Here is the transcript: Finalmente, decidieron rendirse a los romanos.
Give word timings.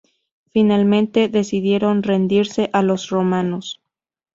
Finalmente, 0.49 1.29
decidieron 1.29 2.01
rendirse 2.01 2.71
a 2.73 2.81
los 2.81 3.09
romanos. 3.11 3.79